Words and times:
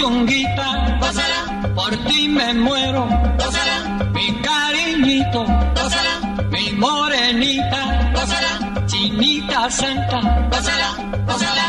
Mi 0.00 0.06
puchonguita, 0.06 0.98
gózala, 1.00 1.72
por 1.74 1.90
ti 2.06 2.28
me 2.28 2.54
muero, 2.54 3.06
gózala, 3.38 4.08
mi 4.14 4.40
cariñito, 4.40 5.44
gózala, 5.74 6.46
mi 6.50 6.72
morenita, 6.72 8.10
gózala, 8.14 8.86
chinita 8.86 9.70
santa, 9.70 10.20
gózala, 10.50 10.94
gózala, 11.26 11.66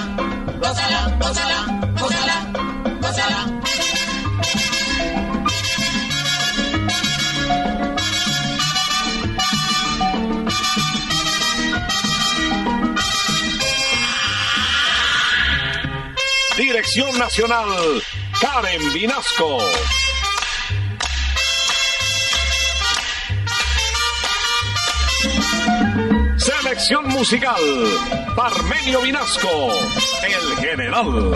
gózala, 0.59 1.17
gózala, 1.19 1.65
gózala, 1.99 2.35
gózala. 3.01 3.47
Dirección 16.57 17.17
Nacional, 17.17 17.67
Karen 18.53 18.81
Vinasco. 18.93 19.59
Selección 26.35 27.07
musical, 27.07 27.55
Parmenio 28.35 29.01
Vinasco, 29.03 29.69
el 30.23 30.57
general. 30.57 31.33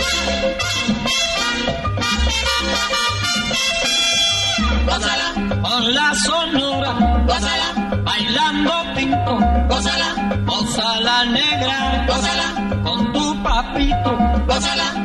gózala, 4.86 5.62
con 5.62 5.94
la 5.94 6.16
sonora, 6.16 6.94
bailando 8.04 8.74
pinto, 8.94 9.40
gózala, 9.70 10.42
gózala 10.46 11.26
negra, 11.28 12.06
gózala, 12.08 12.82
con 12.84 13.14
tu 13.14 13.42
papito, 13.42 14.18
gózala, 14.48 15.05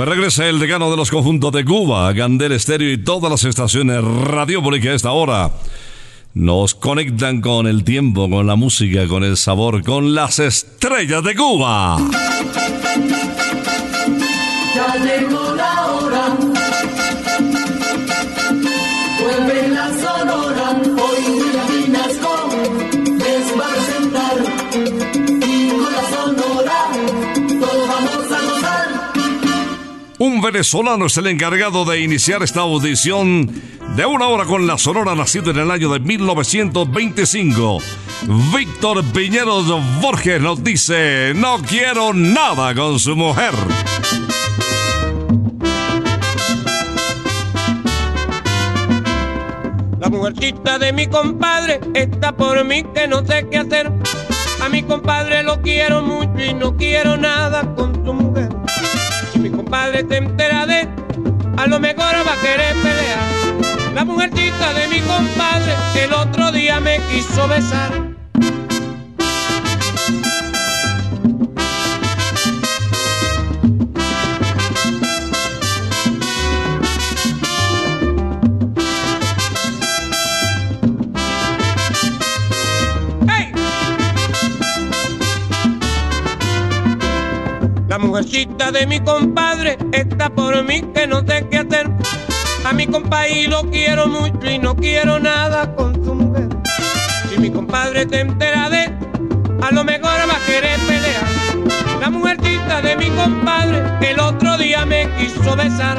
Pues 0.00 0.08
regresa 0.08 0.48
el 0.48 0.58
decano 0.58 0.90
de 0.90 0.96
los 0.96 1.10
conjuntos 1.10 1.52
de 1.52 1.62
Cuba, 1.62 2.10
Gandel 2.14 2.52
Estéreo 2.52 2.90
y 2.90 2.96
todas 2.96 3.30
las 3.30 3.44
estaciones 3.44 4.02
radiofónicas 4.02 4.92
a 4.92 4.94
esta 4.94 5.10
hora. 5.10 5.50
Nos 6.32 6.74
conectan 6.74 7.42
con 7.42 7.66
el 7.66 7.84
tiempo, 7.84 8.30
con 8.30 8.46
la 8.46 8.56
música, 8.56 9.06
con 9.06 9.24
el 9.24 9.36
sabor, 9.36 9.84
con 9.84 10.14
las 10.14 10.38
estrellas 10.38 11.22
de 11.22 11.34
Cuba. 11.34 11.98
Venezolano 30.52 31.06
es 31.06 31.16
el 31.16 31.28
encargado 31.28 31.84
de 31.84 32.00
iniciar 32.00 32.42
esta 32.42 32.62
audición 32.62 33.48
de 33.94 34.04
una 34.04 34.26
hora 34.26 34.44
con 34.44 34.66
la 34.66 34.78
Sonora, 34.78 35.14
nacido 35.14 35.52
en 35.52 35.58
el 35.58 35.70
año 35.70 35.92
de 35.92 36.00
1925. 36.00 37.78
Víctor 38.52 39.04
Piñeros 39.12 39.66
Borges 40.00 40.40
nos 40.40 40.64
dice, 40.64 41.34
no 41.36 41.58
quiero 41.62 42.12
nada 42.12 42.74
con 42.74 42.98
su 42.98 43.14
mujer. 43.14 43.54
La 50.00 50.08
mujercita 50.08 50.80
de 50.80 50.92
mi 50.92 51.06
compadre 51.06 51.78
está 51.94 52.32
por 52.32 52.64
mí 52.64 52.84
que 52.92 53.06
no 53.06 53.24
sé 53.24 53.46
qué 53.48 53.58
hacer. 53.58 53.92
A 54.64 54.68
mi 54.68 54.82
compadre 54.82 55.44
lo 55.44 55.62
quiero 55.62 56.02
mucho 56.02 56.42
y 56.42 56.54
no 56.54 56.76
quiero 56.76 57.16
nada 57.16 57.72
con 57.76 57.94
su 58.04 58.12
mujer. 58.12 58.59
Compadre 59.70 60.04
se 60.08 60.16
entera 60.16 60.66
a 61.56 61.66
lo 61.68 61.78
mejor 61.78 62.12
va 62.26 62.32
a 62.32 62.40
querer 62.40 62.74
pelear. 62.82 63.94
La 63.94 64.04
mujercita 64.04 64.72
de 64.74 64.88
mi 64.88 64.98
compadre 65.02 65.74
el 65.94 66.12
otro 66.12 66.50
día 66.50 66.80
me 66.80 66.98
quiso 67.08 67.46
besar. 67.46 68.19
mujercita 88.00 88.72
de 88.72 88.86
mi 88.86 88.98
compadre 89.00 89.78
está 89.92 90.30
por 90.30 90.64
mí 90.64 90.82
que 90.94 91.06
no 91.06 91.20
sé 91.26 91.46
qué 91.50 91.58
hacer. 91.58 91.90
A 92.64 92.72
mi 92.72 92.86
compadre 92.86 93.46
lo 93.48 93.62
quiero 93.70 94.06
mucho 94.06 94.50
y 94.50 94.58
no 94.58 94.74
quiero 94.74 95.18
nada 95.18 95.74
con 95.74 95.94
su 96.04 96.14
mujer. 96.14 96.48
Si 97.28 97.38
mi 97.38 97.50
compadre 97.50 98.06
te 98.06 98.20
entera 98.20 98.68
de 98.70 98.84
a 99.62 99.70
lo 99.72 99.84
mejor 99.84 100.10
va 100.28 100.36
a 100.36 100.46
querer 100.46 100.78
pelear. 100.80 102.00
La 102.00 102.10
mujercita 102.10 102.80
de 102.80 102.96
mi 102.96 103.10
compadre 103.10 103.82
el 104.10 104.18
otro 104.18 104.56
día 104.56 104.86
me 104.86 105.08
quiso 105.18 105.54
besar. 105.54 105.98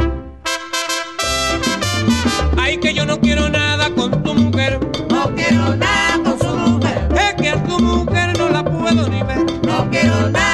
Ay, 2.58 2.78
que 2.78 2.94
yo 2.94 3.06
no 3.06 3.20
quiero 3.20 3.50
nada 3.50 3.90
con 3.92 4.24
tu 4.24 4.34
mujer. 4.34 4.80
No 5.10 5.34
quiero 5.36 5.76
nada 5.76 6.20
con 6.24 6.40
su 6.40 6.58
mujer. 6.58 7.10
Es 7.16 7.34
que 7.36 7.50
a 7.50 7.64
tu 7.64 7.80
mujer 7.80 8.38
no 8.38 8.50
la 8.50 8.64
puedo 8.64 9.08
ni 9.08 9.22
ver. 9.24 9.46
No 9.64 9.90
quiero 9.90 10.30
nada. 10.30 10.51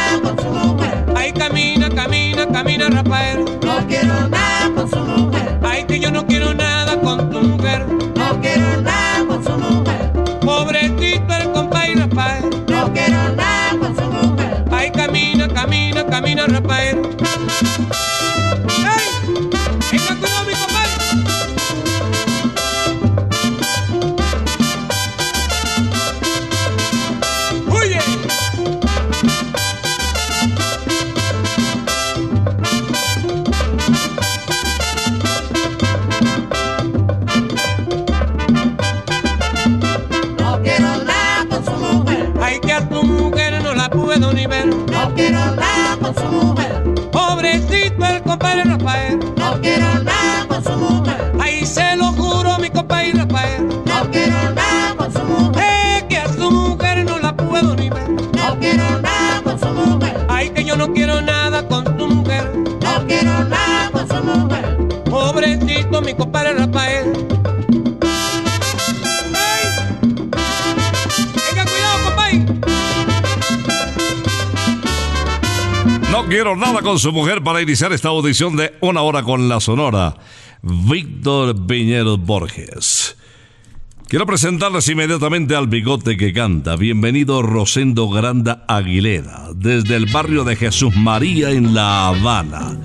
Nada 76.55 76.81
con 76.81 76.97
su 76.97 77.11
mujer 77.11 77.43
para 77.43 77.61
iniciar 77.61 77.91
esta 77.91 78.07
audición 78.07 78.55
de 78.55 78.73
Una 78.79 79.01
Hora 79.01 79.21
con 79.21 79.49
la 79.49 79.59
Sonora. 79.59 80.15
Víctor 80.61 81.67
Piñero 81.67 82.17
Borges. 82.17 83.17
Quiero 84.07 84.25
presentarles 84.25 84.87
inmediatamente 84.87 85.55
al 85.55 85.67
bigote 85.67 86.15
que 86.15 86.31
canta. 86.31 86.77
Bienvenido 86.77 87.41
Rosendo 87.41 88.07
Granda 88.07 88.63
Aguilera, 88.67 89.49
desde 89.55 89.97
el 89.97 90.05
barrio 90.05 90.45
de 90.45 90.55
Jesús 90.55 90.95
María 90.95 91.51
en 91.51 91.73
La 91.73 92.07
Habana. 92.07 92.79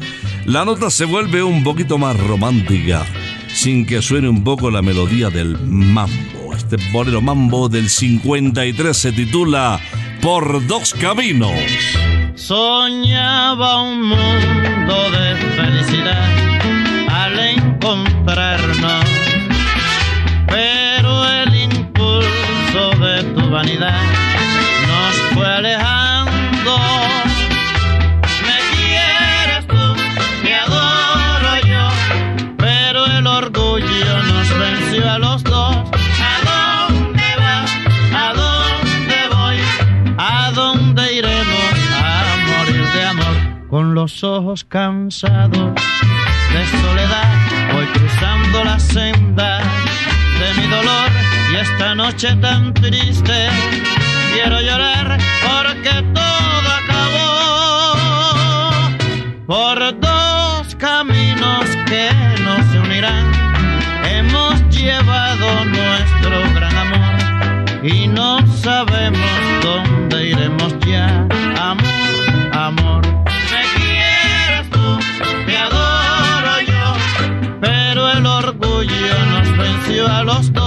La 0.44 0.65
nota 0.65 0.91
se 0.91 1.05
vuelve 1.05 1.43
un 1.44 1.62
poquito 1.62 1.99
más 1.99 2.19
romántica, 2.19 3.06
sin 3.55 3.87
que 3.87 4.03
suene 4.03 4.29
un 4.29 4.43
poco 4.43 4.73
la 4.73 4.82
melodía 4.82 5.31
del 5.31 5.56
mambo. 5.61 6.53
Este 6.56 6.76
bolero 6.93 7.20
mambo 7.20 7.69
del 7.69 7.88
53 7.88 8.97
se 8.97 9.12
titula 9.12 9.81
Por 10.20 10.67
dos 10.67 10.94
caminos. 10.94 11.53
Soñaba 12.34 13.82
un 13.82 14.08
mundo 14.08 15.11
de 15.11 15.37
felicidad 15.55 16.29
al 17.11 17.38
encontrarnos, 17.38 19.05
pero 20.46 21.29
el 21.29 21.55
impulso 21.55 22.90
de 23.00 23.23
tu 23.34 23.50
vanidad 23.50 24.02
nos 24.88 25.17
fue 25.34 25.46
alejando. 25.46 26.12
Los 44.02 44.25
ojos 44.25 44.64
cansados 44.64 45.75
de 46.52 46.66
soledad, 46.82 47.72
voy 47.72 47.87
cruzando 47.87 48.64
la 48.64 48.81
senda 48.81 49.60
de 50.40 50.60
mi 50.60 50.66
dolor 50.66 51.08
y 51.52 51.54
esta 51.54 51.94
noche 51.94 52.34
tan 52.40 52.75
triste 52.75 53.49
quiero 54.32 54.60
llorar 54.60 55.19
porque 55.46 56.02
todo 56.19 56.69
acabó 56.82 57.94
por 59.46 60.00
dos 60.00 60.75
caminos 60.81 61.64
que 61.87 62.10
nos 62.43 62.75
unirán. 62.84 63.31
Hemos 64.05 64.69
llevado 64.70 65.64
nuestro 65.64 66.43
gran 66.56 66.76
amor 66.76 67.84
y 67.84 68.08
no 68.08 68.44
sabemos 68.48 69.31
dónde 69.62 70.01
los. 80.32 80.62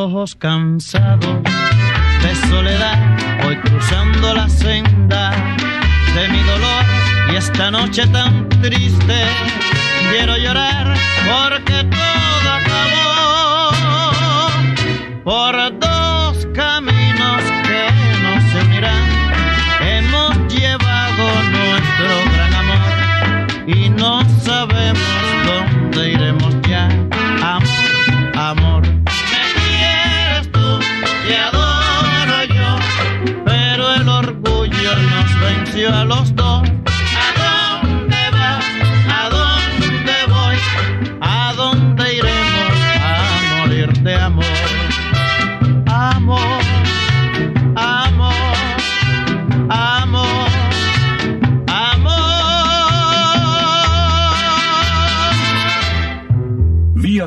Ojos 0.00 0.34
cansados 0.34 1.42
de 2.22 2.34
soledad, 2.48 2.98
voy 3.42 3.56
cruzando 3.56 4.34
la 4.34 4.48
senda 4.48 5.30
de 6.14 6.28
mi 6.28 6.42
dolor 6.42 6.84
y 7.30 7.36
esta 7.36 7.70
noche 7.70 8.06
tan 8.06 8.48
triste 8.48 9.18
quiero 10.10 10.38
llorar 10.38 10.94
porque 11.28 11.84
todo 11.84 12.19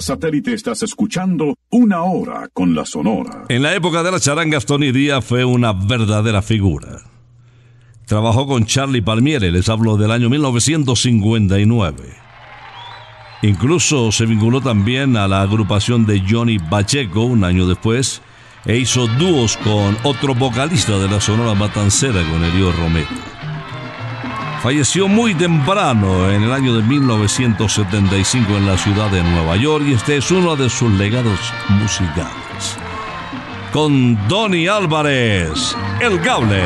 satélite 0.04 0.54
estás 0.54 0.84
escuchando 0.84 1.56
Una 1.70 2.04
Hora 2.04 2.50
con 2.54 2.76
la 2.76 2.86
Sonora. 2.86 3.46
En 3.50 3.64
la 3.64 3.74
época 3.74 4.04
de 4.04 4.12
las 4.12 4.22
charangas, 4.22 4.66
Tony 4.66 4.92
Díaz 4.92 5.24
fue 5.24 5.46
una 5.46 5.72
verdadera 5.72 6.42
figura. 6.42 7.02
Trabajó 8.06 8.46
con 8.46 8.66
Charlie 8.66 9.02
Palmieri, 9.02 9.50
les 9.50 9.70
hablo 9.70 9.96
del 9.96 10.12
año 10.12 10.30
1959. 10.30 12.24
Incluso 13.44 14.12
se 14.12 14.26
vinculó 14.26 14.62
también 14.62 15.16
a 15.16 15.28
la 15.28 15.42
agrupación 15.42 16.06
de 16.06 16.22
Johnny 16.30 16.60
Pacheco 16.60 17.24
un 17.24 17.44
año 17.44 17.66
después 17.66 18.22
e 18.66 18.78
hizo 18.78 19.08
dúos 19.08 19.58
con 19.58 19.98
otro 20.04 20.36
vocalista 20.36 20.98
de 20.98 21.10
la 21.10 21.20
Sonora 21.20 21.54
Matancera, 21.54 22.22
con 22.30 22.44
Elio 22.44 22.72
Romero. 22.74 23.08
Falleció 24.64 25.10
muy 25.10 25.36
temprano, 25.36 26.32
en 26.32 26.44
el 26.44 26.54
año 26.54 26.74
de 26.74 26.84
1975, 26.84 28.56
en 28.56 28.66
la 28.66 28.78
ciudad 28.78 29.12
de 29.12 29.22
Nueva 29.22 29.58
York, 29.58 29.84
y 29.86 29.92
este 29.92 30.16
es 30.16 30.32
uno 30.32 30.56
de 30.56 30.70
sus 30.70 30.90
legados 30.94 31.38
musicales. 31.68 32.78
Con 33.74 34.18
Donny 34.30 34.70
Álvarez, 34.70 35.76
El 36.00 36.18
Gable. 36.20 36.64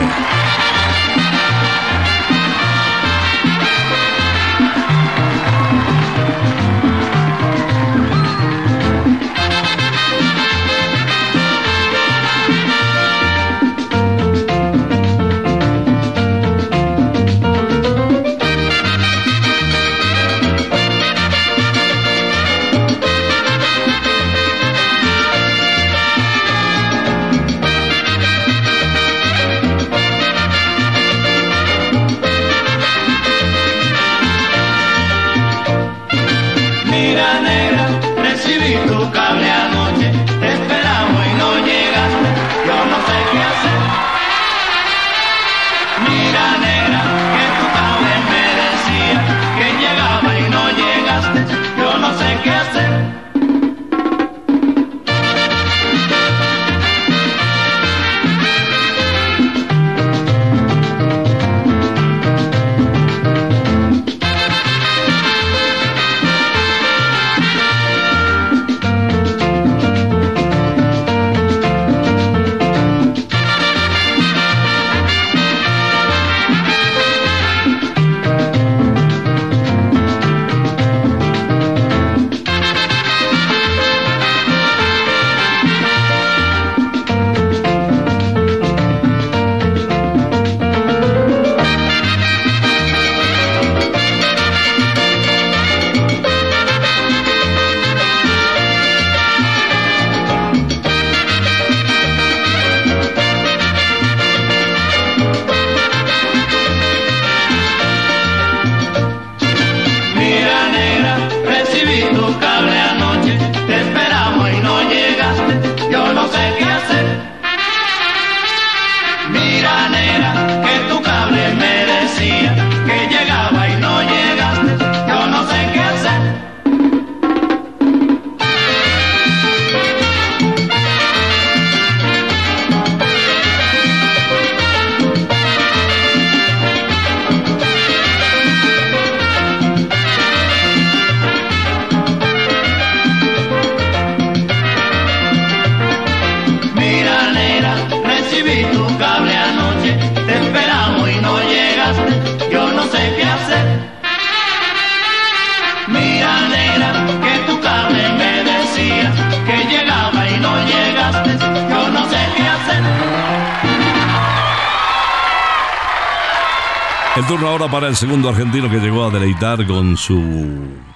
El 167.17 167.25
turno 167.25 167.47
ahora 167.47 167.67
para 167.67 167.87
el 167.87 167.95
segundo 167.95 168.29
argentino 168.29 168.69
que 168.69 168.77
llegó 168.77 169.03
a 169.03 169.09
deleitar 169.09 169.65
con 169.65 169.97
su 169.97 170.21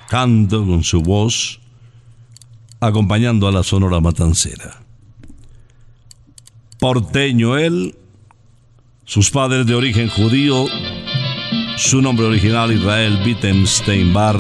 canto, 0.08 0.64
con 0.64 0.84
su 0.84 1.02
voz, 1.02 1.60
acompañando 2.80 3.48
a 3.48 3.52
la 3.52 3.64
Sonora 3.64 4.00
Matancera. 4.00 4.84
Porteño 6.80 7.58
él, 7.58 7.96
sus 9.04 9.32
padres 9.32 9.66
de 9.66 9.74
origen 9.74 10.10
judío, 10.10 10.68
su 11.78 12.04
nombre 12.04 12.28
original 12.28 12.72
Israel 12.72 13.20
Wittenstein 13.26 14.14
Bar 14.14 14.38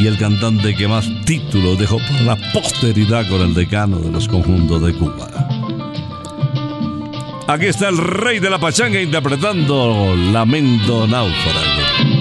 y 0.00 0.08
el 0.08 0.18
cantante 0.18 0.74
que 0.74 0.88
más 0.88 1.08
títulos 1.24 1.78
dejó 1.78 1.98
para 1.98 2.22
la 2.22 2.52
posteridad 2.52 3.28
con 3.28 3.40
el 3.40 3.54
decano 3.54 4.00
de 4.00 4.10
los 4.10 4.26
conjuntos 4.26 4.82
de 4.82 4.92
Cuba. 4.94 5.71
Aquí 7.52 7.66
está 7.66 7.90
el 7.90 7.98
rey 7.98 8.38
de 8.38 8.48
la 8.48 8.58
pachanga 8.58 8.98
interpretando 8.98 10.16
Lamento 10.16 11.06
Náufrago. 11.06 12.11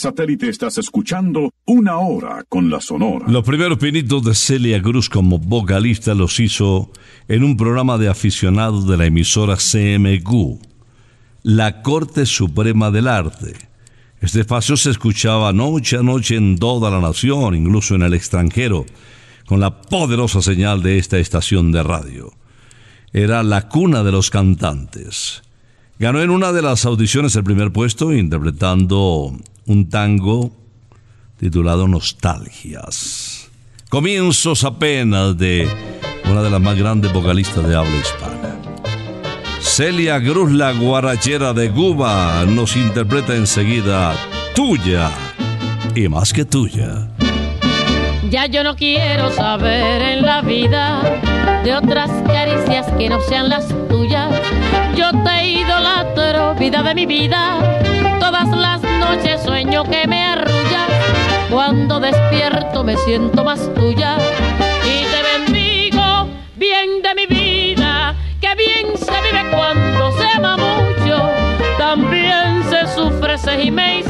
Satélite 0.00 0.48
estás 0.48 0.78
escuchando 0.78 1.52
Una 1.66 1.98
Hora 1.98 2.42
con 2.48 2.70
la 2.70 2.80
Sonora. 2.80 3.26
Los 3.28 3.44
primeros 3.44 3.76
pinitos 3.76 4.24
de 4.24 4.34
Celia 4.34 4.80
Cruz 4.80 5.10
como 5.10 5.38
vocalista 5.38 6.14
los 6.14 6.40
hizo 6.40 6.90
en 7.28 7.44
un 7.44 7.56
programa 7.56 7.98
de 7.98 8.08
aficionados 8.08 8.88
de 8.88 8.96
la 8.96 9.04
emisora 9.04 9.56
CMQ, 9.56 10.58
la 11.42 11.82
Corte 11.82 12.24
Suprema 12.24 12.90
del 12.90 13.08
Arte. 13.08 13.52
Este 14.22 14.40
espacio 14.40 14.78
se 14.78 14.90
escuchaba 14.90 15.52
noche 15.52 15.98
a 15.98 16.02
noche 16.02 16.36
en 16.36 16.58
toda 16.58 16.90
la 16.90 17.00
nación, 17.00 17.54
incluso 17.54 17.94
en 17.94 18.02
el 18.02 18.14
extranjero, 18.14 18.86
con 19.44 19.60
la 19.60 19.82
poderosa 19.82 20.40
señal 20.40 20.82
de 20.82 20.96
esta 20.96 21.18
estación 21.18 21.72
de 21.72 21.82
radio. 21.82 22.32
Era 23.12 23.42
la 23.42 23.68
cuna 23.68 24.02
de 24.02 24.12
los 24.12 24.30
cantantes. 24.30 25.42
Ganó 26.00 26.22
en 26.22 26.30
una 26.30 26.50
de 26.52 26.62
las 26.62 26.86
audiciones 26.86 27.36
el 27.36 27.44
primer 27.44 27.72
puesto 27.72 28.10
interpretando 28.14 29.36
un 29.66 29.90
tango 29.90 30.50
titulado 31.38 31.86
Nostalgias. 31.88 33.50
Comienzos 33.90 34.64
apenas 34.64 35.36
de 35.36 35.68
una 36.24 36.40
de 36.40 36.48
las 36.48 36.60
más 36.62 36.78
grandes 36.78 37.12
vocalistas 37.12 37.68
de 37.68 37.76
habla 37.76 37.94
hispana. 37.98 38.56
Celia 39.60 40.18
Cruz, 40.22 40.50
la 40.52 40.72
guarachera 40.72 41.52
de 41.52 41.70
Cuba, 41.70 42.46
nos 42.46 42.76
interpreta 42.76 43.36
enseguida 43.36 44.14
Tuya 44.54 45.10
y 45.94 46.08
más 46.08 46.32
que 46.32 46.46
tuya. 46.46 47.10
Ya 48.30 48.46
yo 48.46 48.64
no 48.64 48.74
quiero 48.74 49.30
saber 49.32 50.00
en 50.00 50.22
la 50.22 50.40
vida 50.40 51.20
de 51.62 51.74
otras 51.74 52.10
caricias 52.26 52.86
que 52.96 53.08
no 53.10 53.20
sean 53.20 53.50
las 53.50 53.68
tuyas. 53.88 54.32
Yo 54.96 55.10
te 55.24 55.48
idolatro, 55.48 55.79
vida 56.60 56.82
de 56.82 56.94
mi 56.94 57.06
vida. 57.06 57.58
Todas 58.20 58.46
las 58.50 58.82
noches 58.82 59.42
sueño 59.42 59.82
que 59.84 60.06
me 60.06 60.26
arrullas. 60.26 60.90
Cuando 61.50 61.98
despierto 61.98 62.84
me 62.84 62.98
siento 62.98 63.42
más 63.42 63.72
tuya. 63.74 64.18
Y 64.84 65.06
te 65.10 65.22
bendigo, 65.32 66.28
bien 66.56 67.00
de 67.02 67.14
mi 67.14 67.26
vida. 67.26 68.14
Que 68.42 68.54
bien 68.56 68.94
se 68.94 69.10
vive 69.22 69.50
cuando 69.50 70.12
se 70.12 70.26
ama 70.36 70.58
mucho. 70.58 71.30
También 71.78 72.62
se 72.68 72.86
sufre, 72.94 73.38
se 73.38 73.56
gime 73.56 74.00
y 74.00 74.09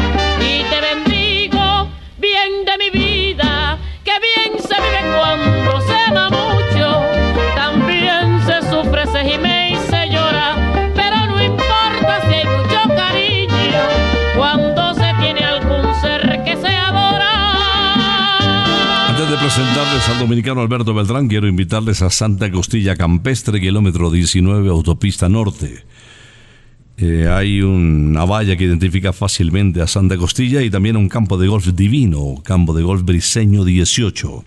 Presentarles 19.53 20.07
al 20.07 20.19
dominicano 20.19 20.61
Alberto 20.61 20.93
Beltrán, 20.93 21.27
quiero 21.27 21.45
invitarles 21.45 22.01
a 22.01 22.09
Santa 22.09 22.49
Costilla 22.49 22.95
Campestre, 22.95 23.59
kilómetro 23.59 24.09
19, 24.09 24.69
autopista 24.69 25.27
norte. 25.27 25.83
Eh, 26.95 27.27
hay 27.29 27.61
una 27.61 28.23
valla 28.23 28.55
que 28.55 28.63
identifica 28.63 29.11
fácilmente 29.11 29.81
a 29.81 29.87
Santa 29.87 30.15
Costilla 30.15 30.61
y 30.61 30.69
también 30.69 30.95
un 30.95 31.09
campo 31.09 31.37
de 31.37 31.49
golf 31.49 31.67
divino, 31.67 32.35
campo 32.45 32.73
de 32.73 32.83
golf 32.83 33.03
briseño 33.03 33.65
18. 33.65 34.45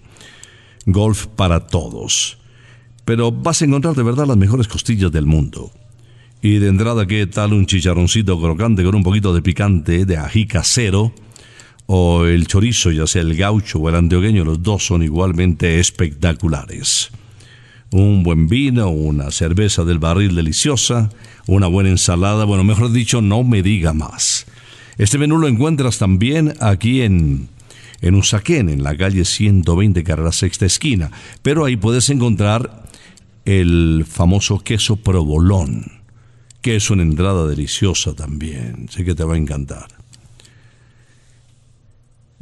Golf 0.86 1.26
para 1.26 1.66
todos. 1.66 2.38
Pero 3.04 3.30
vas 3.30 3.60
a 3.60 3.66
encontrar 3.66 3.94
de 3.94 4.04
verdad 4.04 4.26
las 4.26 4.38
mejores 4.38 4.68
costillas 4.68 5.12
del 5.12 5.26
mundo. 5.26 5.70
Y 6.40 6.60
de 6.60 6.68
entrada, 6.68 7.04
¿qué 7.04 7.26
tal 7.26 7.52
un 7.52 7.66
chicharroncito 7.66 8.40
crocante 8.40 8.82
con 8.82 8.94
un 8.94 9.02
poquito 9.02 9.34
de 9.34 9.42
picante, 9.42 10.06
de 10.06 10.16
ají 10.16 10.46
casero? 10.46 11.12
O 11.86 12.24
el 12.24 12.46
chorizo, 12.46 12.90
ya 12.90 13.06
sea 13.06 13.22
el 13.22 13.36
gaucho 13.36 13.78
o 13.78 13.88
el 13.88 13.94
antioqueño, 13.94 14.44
los 14.44 14.62
dos 14.62 14.86
son 14.86 15.02
igualmente 15.02 15.80
espectaculares. 15.80 17.10
Un 17.90 18.22
buen 18.22 18.48
vino, 18.48 18.88
una 18.88 19.30
cerveza 19.30 19.84
del 19.84 19.98
barril 19.98 20.34
deliciosa, 20.34 21.10
una 21.46 21.66
buena 21.66 21.90
ensalada, 21.90 22.44
bueno, 22.44 22.64
mejor 22.64 22.90
dicho, 22.90 23.20
no 23.20 23.44
me 23.44 23.62
diga 23.62 23.92
más. 23.92 24.46
Este 24.96 25.18
menú 25.18 25.38
lo 25.38 25.48
encuentras 25.48 25.98
también 25.98 26.54
aquí 26.60 27.02
en, 27.02 27.48
en 28.00 28.14
Usaquén, 28.14 28.68
en 28.68 28.82
la 28.82 28.96
calle 28.96 29.24
120, 29.24 30.02
carrera 30.04 30.32
sexta 30.32 30.66
esquina. 30.66 31.10
Pero 31.42 31.64
ahí 31.64 31.76
puedes 31.76 32.08
encontrar 32.10 32.84
el 33.44 34.06
famoso 34.08 34.60
queso 34.60 34.96
provolón, 34.96 35.84
que 36.62 36.76
es 36.76 36.90
una 36.90 37.02
entrada 37.02 37.46
deliciosa 37.46 38.14
también. 38.14 38.88
Sé 38.90 39.04
que 39.04 39.14
te 39.14 39.24
va 39.24 39.34
a 39.34 39.38
encantar. 39.38 39.86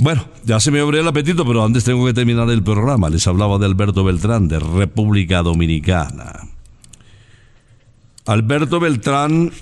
Bueno, 0.03 0.27
ya 0.45 0.59
se 0.59 0.73
me 0.73 0.81
abrió 0.81 1.01
el 1.01 1.07
apetito, 1.07 1.47
pero 1.47 1.65
antes 1.65 1.85
tengo 1.85 2.05
que 2.05 2.13
terminar 2.13 2.51
el 2.51 2.65
programa. 2.65 3.09
Les 3.09 3.25
hablaba 3.29 3.59
de 3.59 3.67
Alberto 3.67 4.03
Beltrán, 4.03 4.49
de 4.49 4.59
República 4.59 5.45
Dominicana. 5.45 6.41
Alberto 8.27 8.81
Beltrán, 8.81 9.53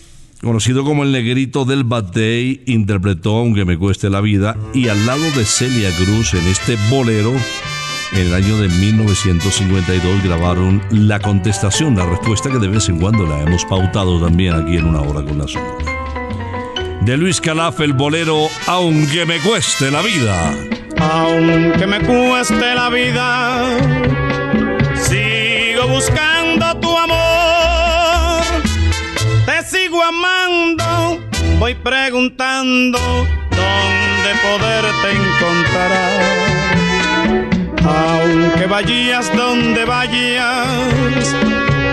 conocido 0.40 0.82
como 0.82 1.02
el 1.02 1.12
negrito 1.12 1.66
del 1.66 1.84
Batey, 1.84 2.62
interpretó 2.64 3.36
Aunque 3.36 3.66
me 3.66 3.76
cueste 3.76 4.08
la 4.08 4.22
vida 4.22 4.56
y 4.72 4.88
al 4.88 5.04
lado 5.04 5.20
de 5.36 5.44
Celia 5.44 5.90
Cruz 5.94 6.32
en 6.32 6.46
este 6.46 6.78
bolero, 6.88 7.34
en 8.12 8.26
el 8.26 8.32
año 8.32 8.56
de 8.56 8.70
1952 8.70 10.22
grabaron 10.22 10.80
La 10.90 11.20
contestación, 11.20 11.96
la 11.96 12.06
respuesta 12.06 12.50
que 12.50 12.58
de 12.58 12.68
vez 12.68 12.88
en 12.88 12.98
cuando 12.98 13.26
la 13.26 13.42
hemos 13.42 13.66
pautado 13.66 14.18
también 14.18 14.54
aquí 14.54 14.78
en 14.78 14.86
Una 14.86 15.02
Hora 15.02 15.22
con 15.22 15.36
la 15.36 15.46
Sonora. 15.46 15.99
De 17.02 17.16
Luis 17.16 17.40
Calaf, 17.40 17.80
el 17.80 17.94
bolero 17.94 18.48
Aunque 18.66 19.24
me 19.24 19.38
cueste 19.40 19.90
la 19.90 20.02
vida. 20.02 20.54
Aunque 20.98 21.86
me 21.86 21.98
cueste 22.00 22.74
la 22.74 22.90
vida, 22.90 23.78
sigo 24.94 25.88
buscando 25.88 26.78
tu 26.78 26.96
amor. 26.96 28.42
Te 29.46 29.64
sigo 29.64 30.02
amando, 30.02 31.20
voy 31.58 31.74
preguntando 31.74 32.98
dónde 32.98 34.30
poderte 34.42 35.10
encontrar. 35.16 36.20
Aunque 37.82 38.66
vayas 38.66 39.34
donde 39.34 39.86
vayas, 39.86 41.34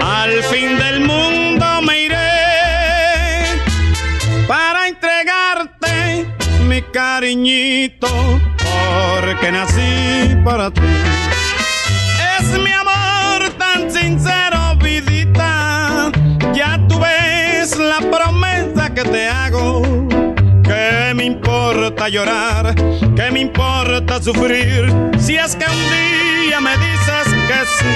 al 0.04 0.44
fin 0.44 0.78
del 0.78 1.00
mundo 1.00 1.37
cariñito, 6.82 8.08
porque 8.58 9.52
nací 9.52 10.36
para 10.44 10.72
ti. 10.72 10.82
Es 12.40 12.48
mi 12.60 12.72
amor 12.72 13.50
tan 13.58 13.92
sincero, 13.92 14.76
vidita, 14.82 16.12
ya 16.54 16.80
tú 16.88 17.00
ves 17.00 17.78
la 17.78 18.00
promesa 18.00 18.94
que 18.94 19.04
te 19.04 19.28
hago. 19.28 19.82
¿Qué 20.64 21.14
me 21.16 21.26
importa 21.26 22.10
llorar? 22.10 22.76
¿Qué 23.16 23.32
me 23.32 23.40
importa 23.40 24.22
sufrir? 24.22 24.94
Si 25.18 25.36
es 25.36 25.56
que 25.56 25.66
un 25.66 25.84
día 25.92 26.60
me 26.62 26.72
dices 26.78 27.28
que 27.48 27.60
sí. 27.78 27.96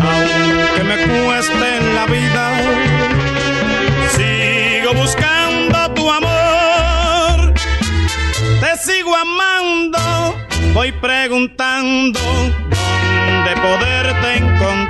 Aunque 0.00 0.84
me 0.84 0.96
cueste 1.06 1.76
en 1.78 1.94
la 1.94 2.06
vida, 2.06 3.21
amando, 9.14 9.98
voy 10.74 10.92
preguntando 10.92 12.18
dónde 12.20 13.60
poderte 13.60 14.36
encontrar. 14.36 14.81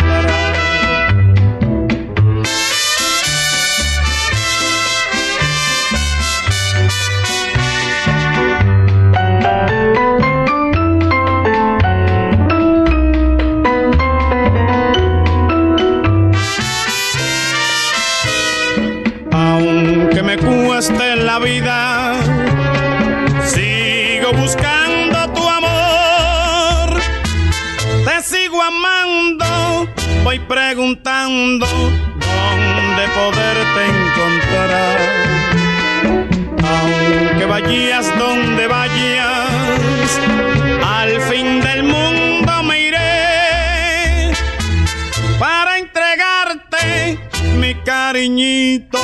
Preguntando 31.03 31.67
dónde 31.67 33.09
poderte 33.15 33.87
encontrar. 33.87 35.01
Aunque 36.65 37.45
vayas 37.47 38.19
donde 38.19 38.67
vayas, 38.67 40.21
al 40.85 41.21
fin 41.23 41.61
del 41.61 41.83
mundo 41.85 42.63
me 42.63 42.89
iré 42.89 44.33
para 45.39 45.79
entregarte 45.79 47.19
mi 47.57 47.75
cariñito, 47.85 49.01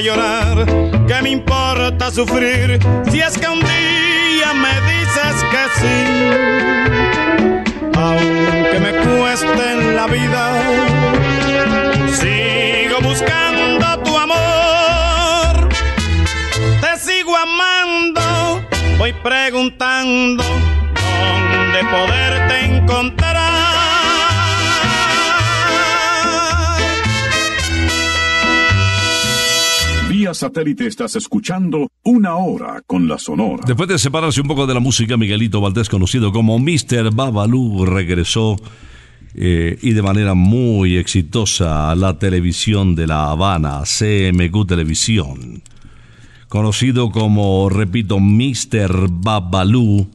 llorar? 0.00 0.66
¿Qué 1.06 1.22
me 1.22 1.30
importa 1.30 2.10
sufrir? 2.10 2.78
Si 3.10 3.20
es 3.20 3.38
que 3.38 3.48
un 3.48 3.60
día 3.60 4.52
me 4.54 4.74
dices 4.90 5.44
que 5.50 5.64
sí. 5.80 5.96
Aunque 7.96 8.78
me 8.80 8.92
cueste 8.92 9.72
en 9.72 9.96
la 9.96 10.06
vida, 10.06 10.52
sigo 12.12 13.00
buscando 13.02 13.98
tu 14.04 14.18
amor. 14.18 15.68
Te 16.80 16.98
sigo 16.98 17.36
amando, 17.36 18.62
voy 18.98 19.12
preguntando 19.12 20.44
dónde 20.44 21.84
poderte 21.90 22.64
encontrar. 22.76 23.35
Satélite 30.34 30.86
estás 30.86 31.16
escuchando 31.16 31.88
Una 32.02 32.36
Hora 32.36 32.82
con 32.86 33.08
la 33.08 33.18
Sonora. 33.18 33.62
Después 33.66 33.88
de 33.88 33.98
separarse 33.98 34.40
un 34.40 34.48
poco 34.48 34.66
de 34.66 34.74
la 34.74 34.80
música, 34.80 35.16
Miguelito 35.16 35.60
Valdés, 35.60 35.88
conocido 35.88 36.32
como 36.32 36.58
Mr. 36.58 37.14
Babalú, 37.14 37.84
regresó 37.84 38.56
eh, 39.34 39.78
y 39.82 39.92
de 39.92 40.02
manera 40.02 40.34
muy 40.34 40.96
exitosa 40.96 41.90
a 41.90 41.94
la 41.94 42.18
televisión 42.18 42.94
de 42.94 43.06
La 43.06 43.30
Habana, 43.30 43.82
CMQ 43.82 44.66
Televisión. 44.66 45.62
Conocido 46.48 47.10
como, 47.10 47.68
repito, 47.68 48.18
Mr. 48.18 49.08
Babalú, 49.10 50.08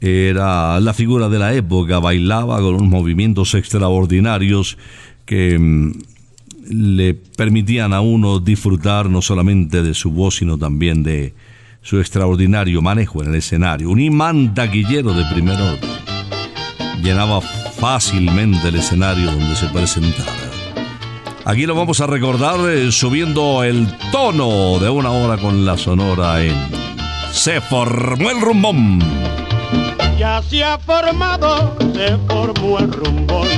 era 0.00 0.80
la 0.80 0.94
figura 0.94 1.28
de 1.28 1.38
la 1.38 1.52
época, 1.52 1.98
bailaba 1.98 2.56
con 2.60 2.76
unos 2.76 2.88
movimientos 2.88 3.54
extraordinarios 3.54 4.78
que 5.26 5.58
mm, 5.58 5.92
le 6.70 7.14
permitían 7.14 7.92
a 7.92 8.00
uno 8.00 8.38
disfrutar 8.38 9.10
no 9.10 9.20
solamente 9.22 9.82
de 9.82 9.94
su 9.94 10.10
voz, 10.10 10.36
sino 10.36 10.56
también 10.56 11.02
de 11.02 11.34
su 11.82 11.98
extraordinario 11.98 12.82
manejo 12.82 13.22
en 13.22 13.30
el 13.30 13.36
escenario. 13.36 13.90
Un 13.90 14.00
imán 14.00 14.54
taquillero 14.54 15.12
de 15.12 15.24
primer 15.32 15.60
orden. 15.60 15.90
Llenaba 17.02 17.40
fácilmente 17.40 18.68
el 18.68 18.76
escenario 18.76 19.30
donde 19.32 19.56
se 19.56 19.66
presentara. 19.68 20.50
Aquí 21.44 21.66
lo 21.66 21.74
vamos 21.74 22.00
a 22.00 22.06
recordar 22.06 22.60
eh, 22.68 22.92
subiendo 22.92 23.64
el 23.64 23.88
tono 24.12 24.78
de 24.78 24.90
una 24.90 25.10
hora 25.10 25.40
con 25.40 25.64
la 25.64 25.76
sonora 25.78 26.44
en 26.44 26.54
Se 27.32 27.60
formó 27.60 28.30
el 28.30 28.40
rumbón. 28.40 28.98
Ya 30.20 30.42
se 30.42 30.62
ha 30.62 30.76
formado, 30.76 31.74
se 31.94 32.18
formó 32.28 32.78
el 32.78 32.92
rumbón. 32.92 33.48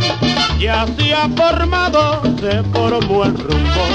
Ya 0.60 0.86
se 0.96 1.12
ha 1.12 1.28
formado, 1.30 2.22
se 2.38 2.62
formó 2.72 3.24
el 3.24 3.36
rumbón. 3.36 3.92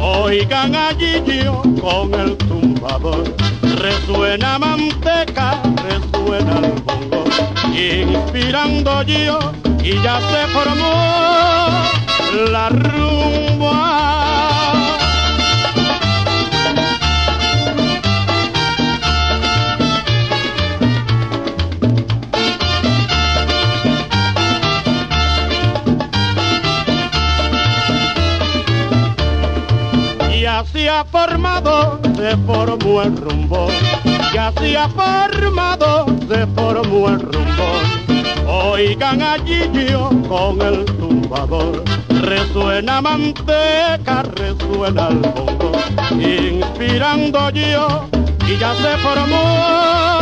Oigan 0.00 0.76
allí 0.76 1.20
yo 1.26 1.60
con 1.82 2.14
el 2.14 2.36
tumbador. 2.36 3.24
Resuena 3.78 4.60
manteca, 4.60 5.60
resuena 5.88 6.58
el 6.58 6.80
bongo. 6.82 7.24
Inspirando 7.74 9.02
yo 9.02 9.40
y 9.82 10.00
ya 10.00 10.20
se 10.20 10.46
formó 10.52 10.92
la 12.52 12.68
rumba. 12.68 14.37
Ya 30.58 30.64
se 30.64 30.88
ha 30.88 31.04
formado, 31.04 32.00
se 32.16 32.36
formó 32.38 33.02
el 33.02 33.16
rumbo. 33.16 33.68
Ya 34.34 34.52
se 34.58 34.76
ha 34.76 34.88
formado, 34.88 36.06
se 36.28 36.48
formó 36.48 37.10
el 37.10 37.20
rumbo. 37.20 38.72
Oigan 38.72 39.22
allí 39.22 39.70
yo 39.72 40.10
con 40.28 40.60
el 40.60 40.84
tumbador. 40.84 41.84
Resuena 42.08 43.00
manteca, 43.00 44.24
resuena 44.34 45.06
el 45.10 45.18
bongo. 45.18 45.70
Inspirando 46.10 47.50
yo 47.50 48.08
y 48.48 48.58
ya 48.58 48.74
se 48.74 48.96
formó 48.96 50.18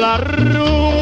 la 0.00 0.16
rumba. 0.16 0.95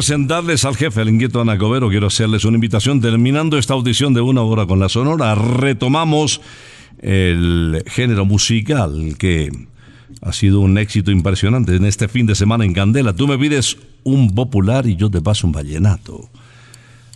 Presentarles 0.00 0.64
al 0.64 0.76
jefe, 0.76 1.02
el 1.02 1.10
inquieto 1.10 1.42
Anacobero, 1.42 1.90
quiero 1.90 2.06
hacerles 2.06 2.46
una 2.46 2.54
invitación. 2.54 3.02
Terminando 3.02 3.58
esta 3.58 3.74
audición 3.74 4.14
de 4.14 4.22
una 4.22 4.40
hora 4.40 4.64
con 4.64 4.80
la 4.80 4.88
Sonora, 4.88 5.34
retomamos 5.34 6.40
el 7.02 7.84
género 7.86 8.24
musical 8.24 9.16
que 9.18 9.50
ha 10.22 10.32
sido 10.32 10.60
un 10.60 10.78
éxito 10.78 11.10
impresionante 11.10 11.76
en 11.76 11.84
este 11.84 12.08
fin 12.08 12.24
de 12.24 12.34
semana 12.34 12.64
en 12.64 12.72
Candela. 12.72 13.12
Tú 13.12 13.28
me 13.28 13.36
pides 13.36 13.76
un 14.02 14.34
popular 14.34 14.86
y 14.86 14.96
yo 14.96 15.10
te 15.10 15.20
paso 15.20 15.46
un 15.46 15.52
vallenato. 15.52 16.30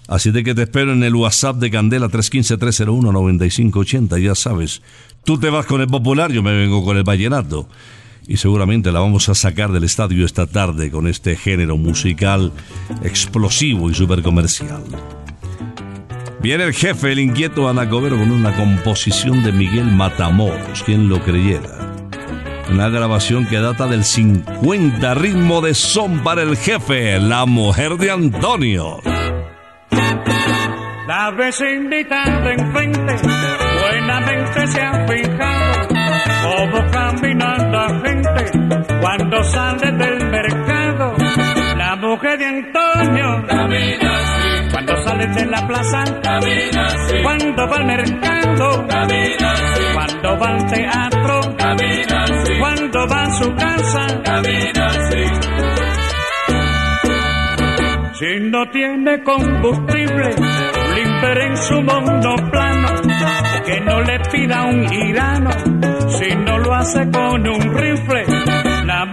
Así 0.06 0.30
de 0.30 0.44
que 0.44 0.54
te 0.54 0.64
espero 0.64 0.92
en 0.92 1.02
el 1.04 1.14
WhatsApp 1.14 1.56
de 1.56 1.70
Candela 1.70 2.08
315-301-9580. 2.08 4.20
Ya 4.20 4.34
sabes, 4.34 4.82
tú 5.24 5.38
te 5.38 5.48
vas 5.48 5.64
con 5.64 5.80
el 5.80 5.86
popular, 5.86 6.32
yo 6.32 6.42
me 6.42 6.52
vengo 6.52 6.84
con 6.84 6.98
el 6.98 7.04
vallenato 7.04 7.66
y 8.26 8.36
seguramente 8.36 8.92
la 8.92 9.00
vamos 9.00 9.28
a 9.28 9.34
sacar 9.34 9.70
del 9.72 9.84
estadio 9.84 10.24
esta 10.24 10.46
tarde 10.46 10.90
con 10.90 11.06
este 11.06 11.36
género 11.36 11.76
musical 11.76 12.52
explosivo 13.02 13.90
y 13.90 13.94
super 13.94 14.22
comercial. 14.22 14.82
Viene 16.40 16.64
el 16.64 16.74
jefe, 16.74 17.12
el 17.12 17.20
inquieto 17.20 17.68
Anacobero, 17.68 18.18
con 18.18 18.30
una 18.30 18.54
composición 18.54 19.42
de 19.42 19.52
Miguel 19.52 19.86
Matamoros, 19.86 20.82
quien 20.82 21.08
lo 21.08 21.22
creyera. 21.22 21.94
Una 22.70 22.88
grabación 22.88 23.46
que 23.46 23.58
data 23.58 23.86
del 23.86 24.04
50 24.04 25.14
ritmo 25.14 25.60
de 25.60 25.74
son 25.74 26.22
para 26.22 26.42
el 26.42 26.56
jefe, 26.56 27.18
la 27.18 27.46
mujer 27.46 27.96
de 27.96 28.10
Antonio. 28.10 29.00
La 31.06 31.30
vecindita 31.30 32.40
de 32.40 32.52
enfrente 32.54 33.16
buenamente 33.80 34.66
se 34.66 34.80
ha 34.80 35.06
fijado 35.06 35.53
cuando 39.04 39.44
sale 39.44 39.92
del 39.92 40.30
mercado. 40.30 41.14
La 41.76 41.94
mujer 41.96 42.38
de 42.38 42.46
Antonio 42.46 43.44
camina 43.46 44.14
así. 44.14 44.68
Cuando 44.72 44.96
sale 45.04 45.26
de 45.26 45.44
la 45.44 45.66
plaza 45.66 46.04
camina 46.22 46.86
así. 46.86 47.22
Cuando 47.22 47.68
va 47.68 47.76
al 47.76 47.84
mercado 47.84 48.86
camina 48.88 49.52
así. 49.52 49.82
Cuando 49.92 50.38
va 50.38 50.46
al 50.46 50.66
teatro 50.72 51.40
camina 51.58 52.22
así. 52.22 52.52
Cuando 52.58 53.08
va 53.08 53.22
a 53.22 53.30
su 53.32 53.54
casa 53.54 54.22
camina 54.24 54.86
así. 54.86 55.24
Si 58.14 58.40
no 58.40 58.70
tiene 58.70 59.22
combustible, 59.22 60.30
limper 60.94 61.38
en 61.38 61.56
su 61.58 61.82
monoplano, 61.82 62.88
que 63.66 63.80
no 63.80 64.00
le 64.00 64.18
pida 64.30 64.64
un 64.64 64.92
irano, 64.92 65.50
si 66.08 66.34
no 66.36 66.58
lo 66.58 66.74
hace 66.74 67.10
con 67.10 67.46
un 67.46 67.74
rifle. 67.76 68.43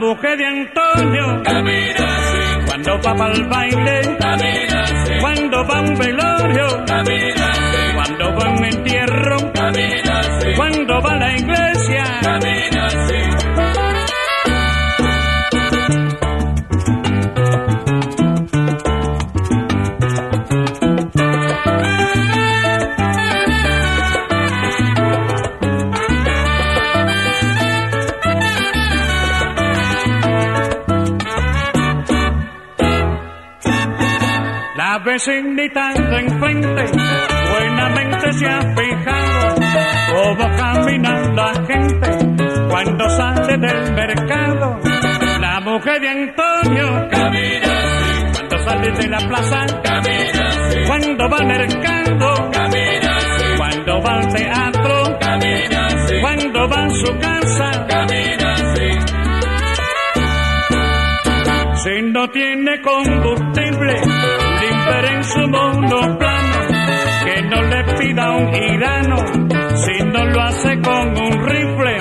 Mujer 0.01 0.35
de 0.35 0.45
Antonio 0.47 1.43
camina 1.43 2.15
así. 2.17 2.65
Cuando 2.65 2.91
va 3.05 3.15
para 3.15 3.33
el 3.33 3.45
baile, 3.45 4.17
camina 4.19 4.81
así. 4.81 5.13
Cuando 5.21 5.67
va 5.67 5.77
a 5.77 5.81
un 5.81 5.95
velorio, 5.95 6.85
camina 6.87 7.49
así. 7.51 7.93
Cuando 7.93 8.35
va 8.35 8.45
a 8.47 8.49
un 8.49 8.65
entierro, 8.65 9.51
camina 9.53 10.19
así. 10.21 10.47
Cuando 10.55 11.01
va 11.01 11.11
a 11.11 11.17
la 11.17 11.37
iglesia, 11.37 11.70
La 35.11 35.17
vecinita 35.17 35.91
de 35.93 36.19
enfrente 36.19 36.85
buenamente 37.51 38.31
se 38.31 38.47
ha 38.47 38.61
fijado 38.61 39.55
cómo 40.13 40.55
camina 40.55 41.19
la 41.35 41.53
gente 41.67 42.09
cuando 42.69 43.09
sale 43.09 43.57
del 43.57 43.93
mercado. 43.93 44.79
La 45.41 45.59
mujer 45.59 45.99
de 45.99 46.07
Antonio 46.07 47.09
camina 47.09 47.73
así. 47.83 48.31
Cuando 48.31 48.57
sale 48.59 48.91
de 48.93 49.07
la 49.09 49.17
plaza 49.17 49.65
camina 49.83 50.47
así. 50.47 50.77
Cuando 50.87 51.29
va 51.29 51.37
al 51.39 51.45
mercado 51.45 52.51
camina 52.51 53.17
así. 53.17 53.45
Cuando 53.57 54.01
va 54.01 54.13
al 54.13 54.33
teatro 54.33 55.19
camina 55.19 55.87
así. 55.87 56.21
Cuando 56.21 56.69
va 56.69 56.85
a 56.85 56.89
su 56.89 57.17
casa 57.19 57.85
camina 57.85 58.53
así. 58.53 58.89
Si 61.83 62.01
no 62.13 62.29
tiene 62.29 62.79
combustible, 62.81 64.01
limper 64.61 65.05
en 65.05 65.23
su 65.23 65.39
monoplano, 65.47 66.59
que 67.25 67.41
no 67.43 67.61
le 67.63 67.83
pida 67.97 68.31
un 68.31 68.55
irano, 68.55 69.17
si 69.75 70.03
no 70.05 70.25
lo 70.25 70.41
hace 70.41 70.81
con 70.81 71.07
un 71.09 71.33
rifle. 71.49 71.97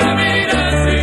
Camina 0.00 0.60
así. 0.68 0.98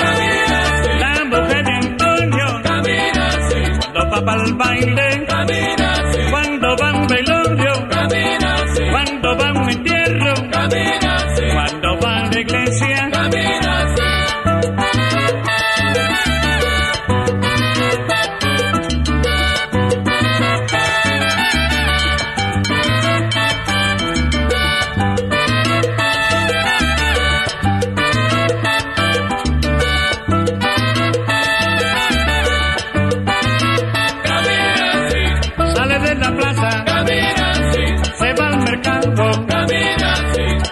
Camina 0.00 0.58
así. 0.72 0.88
La 1.00 1.24
mujer 1.24 1.64
de 1.64 1.72
Antonio 1.72 2.46
camina 2.62 3.26
así. 3.28 3.62
Cuando 3.92 4.24
va 4.24 4.34
el 4.34 4.54
baile, 4.54 5.05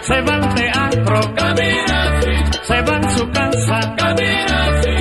Se 0.07 0.21
va 0.21 0.35
al 0.35 0.55
teatro, 0.55 1.35
camina 1.35 2.19
así. 2.19 2.35
Se 2.63 2.83
va 2.83 2.97
a 2.99 3.17
su 3.17 3.31
casa, 3.31 3.95
camina 3.97 4.94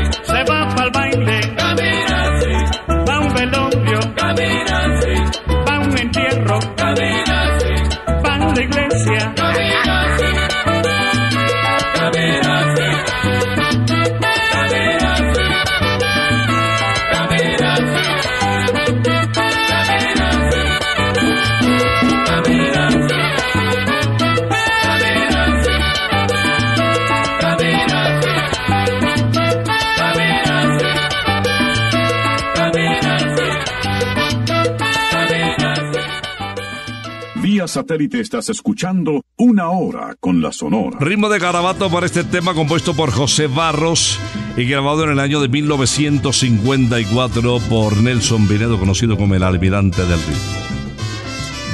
satélite 37.73 38.19
estás 38.19 38.49
escuchando 38.49 39.23
una 39.36 39.71
hora 39.71 40.15
con 40.19 40.43
la 40.43 40.51
Sonora. 40.51 40.99
Ritmo 40.99 41.27
de 41.27 41.39
garabato 41.39 41.89
para 41.89 42.05
este 42.05 42.23
tema 42.23 42.53
compuesto 42.53 42.93
por 42.93 43.12
José 43.12 43.47
Barros 43.47 44.19
y 44.55 44.65
grabado 44.65 45.05
en 45.05 45.09
el 45.09 45.19
año 45.19 45.41
de 45.41 45.47
1954 45.47 47.59
por 47.67 47.97
Nelson 47.97 48.47
Vinedo, 48.47 48.79
conocido 48.79 49.17
como 49.17 49.33
el 49.33 49.41
almirante 49.41 50.05
del 50.05 50.19
ritmo. 50.19 50.36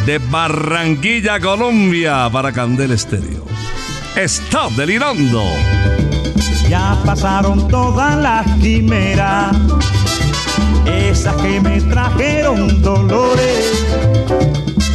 De 0.05 0.19
Barranquilla, 0.19 1.41
Colombia, 1.41 2.29
para 2.31 2.53
Candel 2.53 2.91
Estéreo. 2.91 3.43
Está 4.15 4.69
delirando. 4.77 5.43
Ya 6.69 6.97
pasaron 7.05 7.67
todas 7.67 8.15
las 8.15 8.47
quimeras, 8.59 9.53
esas 10.85 11.35
que 11.41 11.59
me 11.59 11.81
trajeron 11.81 12.81
dolores. 12.81 14.59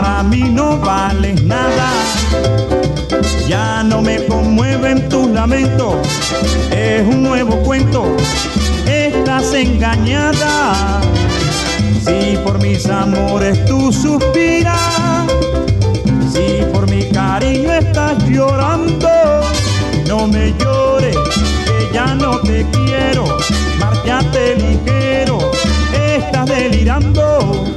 Para 0.00 0.24
mí 0.24 0.42
no 0.50 0.76
vales 0.78 1.40
nada. 1.44 1.88
Ya 3.46 3.84
no 3.84 4.02
me 4.02 4.24
conmueven 4.26 5.08
tus 5.08 5.28
lamentos, 5.28 5.94
es 6.72 7.06
un 7.06 7.22
nuevo 7.22 7.62
cuento, 7.62 8.16
estás 8.86 9.54
engañada. 9.54 11.00
Si 12.04 12.36
por 12.38 12.60
mis 12.60 12.86
amores 12.86 13.64
tú 13.66 13.92
suspiras, 13.92 15.26
si 16.32 16.64
por 16.72 16.90
mi 16.90 17.04
cariño 17.10 17.72
estás 17.72 18.18
llorando, 18.28 19.08
no 20.08 20.26
me 20.26 20.52
llores, 20.58 21.16
que 21.66 21.94
ya 21.94 22.16
no 22.16 22.40
te 22.40 22.66
quiero, 22.72 23.24
márchate 23.78 24.56
ligero, 24.56 25.38
estás 26.16 26.46
delirando, 26.46 27.76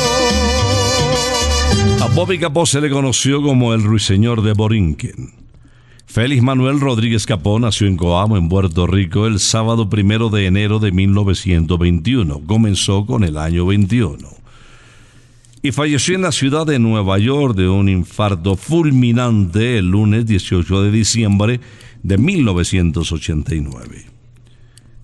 Bobby 2.13 2.37
Capó 2.39 2.65
se 2.65 2.81
le 2.81 2.89
conoció 2.89 3.41
como 3.41 3.73
el 3.73 3.83
ruiseñor 3.83 4.41
de 4.41 4.51
Borinquen. 4.51 5.33
Félix 6.05 6.43
Manuel 6.43 6.81
Rodríguez 6.81 7.25
Capó 7.25 7.57
nació 7.57 7.87
en 7.87 7.95
Coamo, 7.95 8.35
en 8.35 8.49
Puerto 8.49 8.85
Rico, 8.85 9.27
el 9.27 9.39
sábado 9.39 9.89
primero 9.89 10.29
de 10.29 10.45
enero 10.45 10.79
de 10.79 10.91
1921. 10.91 12.41
Comenzó 12.45 13.05
con 13.05 13.23
el 13.23 13.37
año 13.37 13.65
21. 13.65 14.17
Y 15.61 15.71
falleció 15.71 16.15
en 16.15 16.23
la 16.23 16.33
ciudad 16.33 16.65
de 16.65 16.79
Nueva 16.79 17.17
York 17.17 17.55
de 17.55 17.69
un 17.69 17.87
infarto 17.87 18.57
fulminante 18.57 19.77
el 19.77 19.89
lunes 19.89 20.25
18 20.25 20.83
de 20.83 20.91
diciembre 20.91 21.61
de 22.03 22.17
1989. 22.17 24.05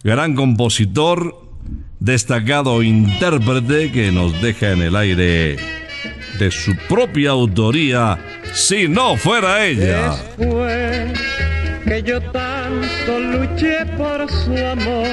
Gran 0.03 0.35
compositor, 0.35 1.41
destacado 2.01 2.83
intérprete 2.83 3.93
que 3.93 4.11
nos 4.11 4.41
deja 4.41 4.73
en 4.73 4.81
el 4.81 4.95
aire 4.97 5.86
de 6.39 6.51
su 6.51 6.75
propia 6.87 7.31
autoría, 7.31 8.17
si 8.53 8.87
no 8.87 9.15
fuera 9.17 9.65
ella. 9.65 10.13
Fue 10.37 11.07
que 11.85 12.03
yo 12.03 12.21
tanto 12.21 13.19
luché 13.19 13.85
por 13.97 14.29
su 14.29 14.55
amor, 14.57 15.07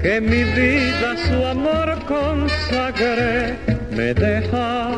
que 0.00 0.20
mi 0.20 0.44
vida 0.44 1.16
su 1.28 1.46
amor 1.46 1.98
consagré, 2.06 3.56
me 3.90 4.14
deja 4.14 4.90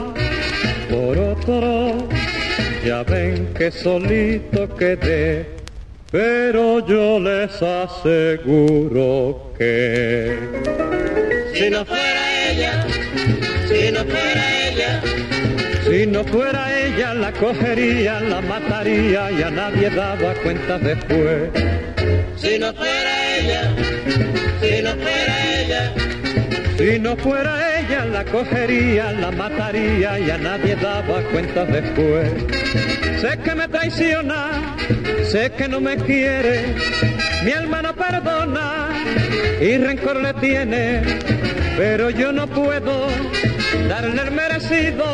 por 0.89 1.19
otro, 1.19 2.09
ya 2.85 3.03
ven 3.03 3.53
que 3.55 3.71
solito 3.71 4.75
quedé, 4.77 5.47
pero 6.11 6.87
yo 6.87 7.19
les 7.19 7.61
aseguro 7.63 9.53
que 9.59 10.39
Si 11.55 11.71
no 11.71 11.85
fuera 11.85 12.51
ella, 12.51 12.87
si 13.69 13.91
no 13.93 14.05
fuera 14.05 14.51
ella, 14.51 14.54
Si 15.87 16.07
no 16.07 16.25
fuera 16.25 16.85
ella 16.87 17.13
la 17.13 17.31
cogería, 17.33 18.19
la 18.21 18.41
mataría 18.41 19.31
y 19.31 19.43
a 19.43 19.51
nadie 19.51 19.91
daba 19.91 20.33
cuenta 20.43 20.79
después. 20.79 21.51
si 22.37 22.59
no 22.59 22.73
fuera 22.73 23.37
ella, 23.37 23.75
si 24.63 24.83
no 24.83 24.91
fuera 24.93 25.61
ella, 25.61 25.93
Si 26.79 26.99
no 26.99 27.17
fuera 27.17 27.81
ella 27.81 28.05
la 28.07 28.25
cogería, 28.25 29.13
la 29.13 29.31
mataría 29.31 30.19
y 30.19 30.31
a 30.31 30.39
nadie 30.39 30.75
daba 30.75 31.21
cuenta 31.31 31.67
después. 31.67 32.31
Sé 33.21 33.39
que 33.45 33.55
me 33.55 33.69
traiciona, 33.69 34.77
sé 35.31 35.51
que 35.51 35.69
no 35.69 35.81
me 35.81 35.97
quiere, 35.97 36.75
mi 37.45 37.53
alma 37.53 37.83
no 37.83 37.95
perdona 37.95 38.89
y 39.61 39.77
rencor 39.77 40.17
le 40.17 40.33
tiene, 40.35 41.03
pero 41.77 42.09
yo 42.09 42.33
no 42.33 42.47
puedo 42.47 43.09
darle 43.89 44.23
el 44.23 44.31
merecido 44.31 45.05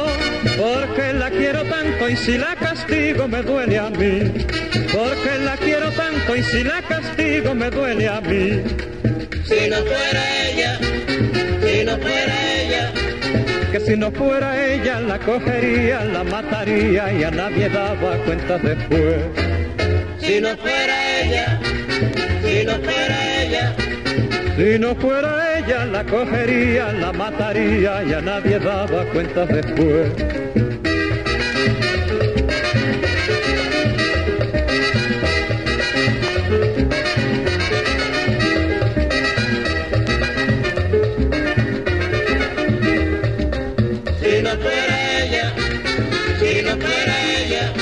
porque 0.57 1.13
la 1.13 1.31
quiero 1.31 1.65
tanto 1.65 2.09
y 2.09 2.17
si 2.17 2.39
la 2.39 2.55
castigo 2.57 3.29
me 3.29 3.43
duele 3.43 3.79
a 3.79 3.91
mí, 3.91 4.33
porque 4.93 5.39
la 5.45 5.57
quiero 5.57 5.91
tanto 5.93 6.37
y 6.37 6.43
si 6.43 6.65
la 6.65 6.83
castigo 6.83 7.55
me 7.55 7.71
duele 7.71 8.09
a 8.09 8.21
mí. 8.21 8.63
si 9.45 9.69
no 9.69 9.77
fuera 9.77 10.23
ella, 10.49 10.79
si 11.63 11.85
no 11.85 11.99
fuera 11.99 12.35
ella, 12.61 12.93
que 13.73 13.81
si 13.81 13.97
no 13.97 14.11
fuera 14.13 14.73
ella 14.73 15.01
la 15.01 15.19
cogería, 15.19 16.05
la 16.05 16.25
mataría 16.25 17.13
y 17.13 17.25
a 17.25 17.31
nadie 17.31 17.69
daba 17.69 18.17
cuenta 18.25 18.59
después. 18.59 19.17
si 20.21 20.41
no 20.41 20.57
fuera 20.57 21.21
ella, 21.23 21.61
si 22.43 22.65
no 22.65 22.73
fuera 22.75 23.43
ella, 23.43 23.75
Si 24.57 24.79
no 24.79 24.95
fuera 24.97 25.31
ella 25.45 25.50
la 25.79 26.05
cogería, 26.05 26.93
la 26.93 27.13
mataría 27.13 28.03
y 28.03 28.13
a 28.13 28.21
nadie 28.21 28.59
daba 28.59 29.05
cuenta 29.13 29.47
después. 29.47 30.13
si 44.21 44.43
no 44.43 44.51
fuera 44.57 44.97
ella, 45.23 45.55
si 46.41 46.63
no 46.63 46.71
fuera 46.85 47.15
ella, 47.39 47.73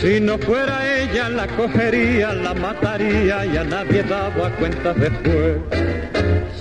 Si 0.00 0.20
no 0.20 0.38
fuera 0.38 0.98
ella 0.98 1.28
la 1.28 1.46
cogería, 1.46 2.32
la 2.32 2.54
mataría 2.54 3.44
y 3.44 3.56
a 3.58 3.64
nadie 3.64 4.02
daba 4.02 4.48
cuenta 4.56 4.94
después. 4.94 5.81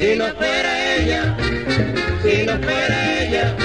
Si 0.02 0.16
no 0.16 0.26
fuera 0.34 0.96
ella, 0.96 1.38
si 2.24 2.44
no 2.44 2.54
fuera 2.58 3.22
ella, 3.22 3.56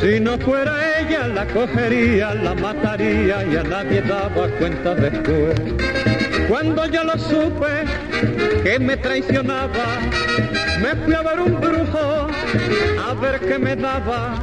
Si 0.00 0.18
no 0.18 0.38
fuera 0.38 1.00
ella 1.00 1.28
la 1.28 1.46
cogería, 1.46 2.34
la 2.34 2.54
mataría 2.54 3.44
y 3.44 3.56
a 3.56 3.62
nadie 3.62 4.00
daba 4.00 4.48
cuenta 4.58 4.94
después. 4.94 5.60
Cuando 6.48 6.86
yo 6.86 7.04
lo 7.04 7.18
supe 7.18 7.84
que 8.64 8.78
me 8.78 8.96
traicionaba, 8.96 9.86
me 10.80 10.96
fui 11.04 11.12
a 11.12 11.20
ver 11.20 11.40
un 11.40 11.60
brujo 11.60 12.28
a 13.06 13.14
ver 13.20 13.40
qué 13.40 13.58
me 13.58 13.76
daba. 13.76 14.42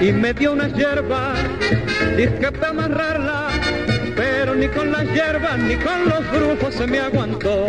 Y 0.00 0.10
me 0.10 0.34
dio 0.34 0.54
unas 0.54 0.72
hierbas, 0.74 1.38
dije 2.16 2.50
para 2.50 2.70
amarrarla, 2.70 3.48
pero 4.16 4.56
ni 4.56 4.66
con 4.66 4.90
las 4.90 5.04
hierbas 5.04 5.58
ni 5.58 5.76
con 5.76 6.08
los 6.08 6.28
brujos 6.32 6.74
se 6.74 6.88
me 6.88 6.98
aguantó, 6.98 7.68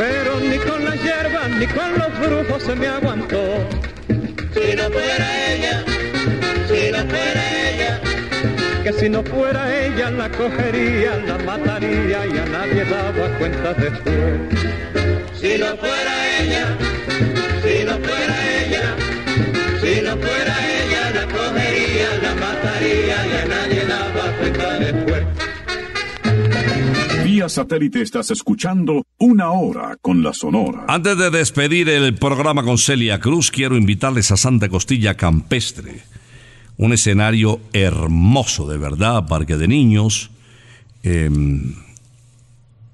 pero 0.00 0.40
ni 0.40 0.56
con 0.56 0.82
las 0.82 0.94
hierbas 1.02 1.50
ni 1.58 1.66
con 1.66 1.92
los 1.98 2.10
brujos 2.20 2.62
se 2.62 2.74
me 2.74 2.86
aguantó. 2.86 3.42
si 4.54 4.74
no 4.74 4.84
fuera 4.96 5.26
ella, 5.52 5.84
si 6.68 6.90
no 6.90 6.98
fuera 7.12 7.42
ella, 7.68 8.00
que 8.82 8.92
que 8.92 8.92
si 8.94 9.08
no 9.10 9.22
fuera 9.22 9.62
ella 9.84 10.10
la 10.10 10.30
cogería, 10.30 11.18
la 11.26 11.36
mataría 11.44 12.26
y 12.26 12.38
a 12.38 12.46
nadie 12.46 12.84
daba 12.86 13.28
cuenta 13.38 13.74
después. 13.74 14.40
Si 15.38 15.58
no 15.58 15.76
fuera 15.76 16.14
ella, 16.40 16.64
si 17.62 17.84
no 17.84 17.94
fuera 18.06 18.36
ella, 18.58 18.84
si 19.82 20.00
no 20.00 20.12
fuera 20.16 20.54
ella 20.80 21.02
la 21.18 21.24
cogería, 21.36 22.08
la 22.22 22.34
mataría 22.46 23.16
y 23.26 23.34
a 23.42 23.46
nadie 23.54 23.84
daba 23.84 24.24
cuenta 24.38 24.78
después. 24.78 25.09
Satélite 27.48 28.02
estás 28.02 28.30
escuchando 28.30 29.04
Una 29.18 29.50
Hora 29.50 29.96
con 30.00 30.22
la 30.22 30.32
Sonora. 30.32 30.84
Antes 30.88 31.16
de 31.16 31.30
despedir 31.30 31.88
el 31.88 32.14
programa 32.14 32.62
con 32.62 32.78
Celia 32.78 33.20
Cruz, 33.20 33.50
quiero 33.50 33.76
invitarles 33.76 34.30
a 34.30 34.36
Santa 34.36 34.68
Costilla 34.68 35.16
Campestre. 35.16 36.02
Un 36.76 36.92
escenario 36.92 37.60
hermoso, 37.72 38.68
de 38.68 38.78
verdad, 38.78 39.26
parque 39.26 39.56
de 39.56 39.68
niños. 39.68 40.30
em, 41.02 41.74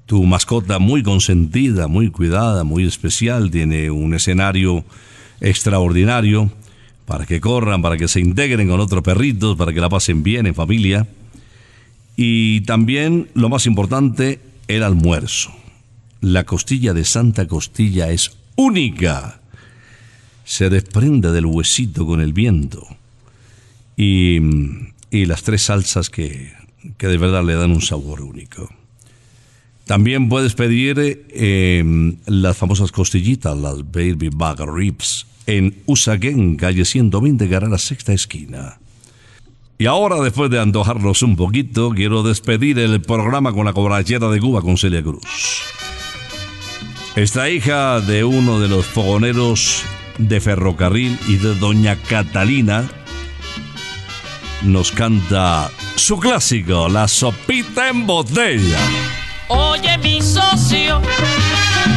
tu 0.07 0.23
mascota 0.25 0.79
muy 0.79 1.03
consentida, 1.03 1.89
muy 1.89 2.11
cuidada, 2.11 2.63
muy 2.63 2.87
especial. 2.87 3.51
Tiene 3.51 3.91
un 3.91 4.15
escenario 4.15 4.85
extraordinario 5.41 6.51
para 7.07 7.27
que 7.27 7.41
corran, 7.41 7.83
para 7.83 7.97
que 7.97 8.09
se 8.09 8.21
integren 8.21 8.69
con 8.69 8.81
otros 8.81 9.03
perritos, 9.03 9.57
para 9.57 9.73
que 9.73 9.81
la 9.81 9.89
pasen 9.89 10.23
bien 10.23 10.47
en 10.47 10.55
familia. 10.55 11.07
Y 12.17 12.63
también, 12.63 13.29
lo 13.35 13.49
más 13.49 13.67
importante, 13.67 14.41
el 14.69 14.83
almuerzo. 14.83 15.55
La 16.21 16.45
costilla 16.45 16.95
de 16.95 17.05
Santa 17.05 17.47
Costilla 17.47 18.11
es 18.11 18.37
única. 18.57 19.41
Se 20.45 20.71
desprende 20.71 21.31
del 21.33 21.47
huesito 21.47 22.07
con 22.07 22.21
el 22.21 22.33
viento. 22.33 22.87
Y, 23.97 24.39
y 25.11 25.27
las 25.27 25.43
tres 25.43 25.63
salsas 25.63 26.11
que, 26.11 26.53
que 26.97 27.07
de 27.07 27.19
verdad 27.19 27.45
le 27.45 27.55
dan 27.55 27.71
un 27.71 27.83
sabor 27.83 28.23
único. 28.23 28.69
También 29.85 30.29
puedes 30.29 30.55
pedir 30.55 30.97
eh, 30.99 32.17
las 32.27 32.57
famosas 32.57 32.91
costillitas, 32.91 33.57
las 33.57 33.79
Baby 33.91 34.31
Back 34.35 34.61
Ribs, 34.61 35.27
en 35.47 35.77
Usaquén, 35.87 36.57
calle 36.57 36.85
120, 36.85 37.49
Carrera 37.49 37.79
Sexta 37.79 38.13
Esquina. 38.13 38.81
Y 39.79 39.87
ahora, 39.87 40.21
después 40.23 40.51
de 40.51 40.59
antojarnos 40.59 41.23
un 41.23 41.37
poquito, 41.37 41.91
quiero 41.91 42.23
despedir 42.23 42.79
el 42.79 43.03
programa 43.03 43.53
con 43.53 43.67
la 43.67 43.75
cobrachera 43.75 44.29
de 44.29 44.41
Cuba 44.41 44.63
con 44.63 44.79
Celia 44.79 45.03
Cruz. 45.03 45.63
Esta 47.15 47.51
hija 47.51 48.01
de 48.01 48.25
uno 48.25 48.59
de 48.59 48.69
los 48.69 48.87
fogoneros 48.87 49.83
de 50.17 50.41
ferrocarril 50.41 51.19
y 51.29 51.37
de 51.37 51.55
Doña 51.57 51.97
Catalina 51.97 52.89
nos 54.63 54.93
canta 54.93 55.71
su 55.97 56.19
clásico, 56.19 56.89
La 56.89 57.07
sopita 57.07 57.89
en 57.89 58.07
botella. 58.07 58.79
Oye, 59.49 59.99
mi 59.99 60.23
socio, 60.23 61.01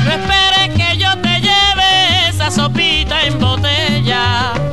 no 0.03 0.11
esperes 0.11 0.75
que 0.75 0.97
yo 0.97 1.17
te 1.21 1.39
lleve 1.39 2.29
esa 2.29 2.51
sopita 2.51 3.25
en 3.25 3.39
botella. 3.39 4.68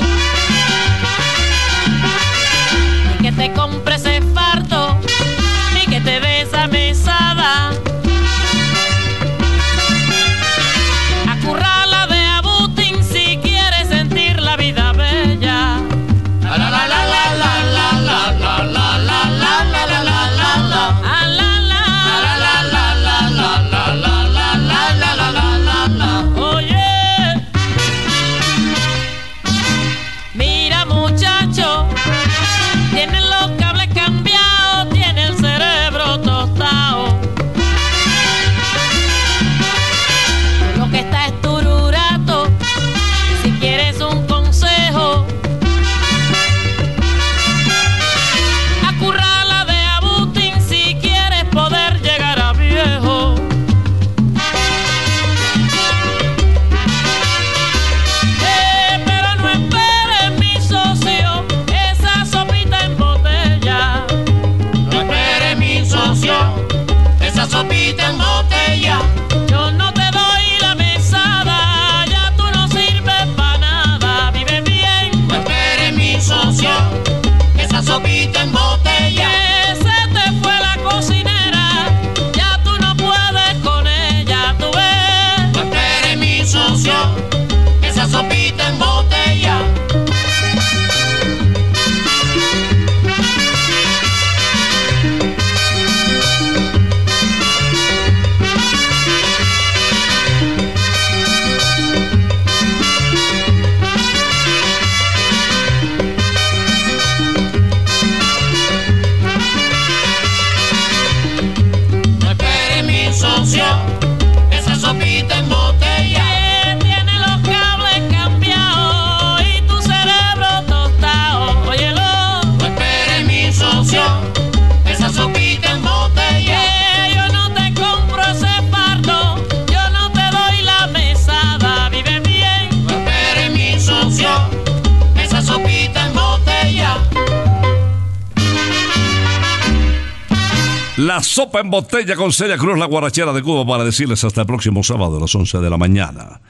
Sopa 141.36 141.60
en 141.60 141.68
botella 141.68 142.16
con 142.16 142.32
Celia 142.32 142.56
Cruz, 142.56 142.78
la 142.78 142.86
guarachera 142.86 143.34
de 143.34 143.42
Cuba, 143.42 143.66
para 143.66 143.84
decirles 143.84 144.24
hasta 144.24 144.40
el 144.40 144.46
próximo 144.46 144.82
sábado 144.82 145.18
a 145.18 145.20
las 145.20 145.34
11 145.34 145.58
de 145.58 145.68
la 145.68 145.76
mañana. 145.76 146.40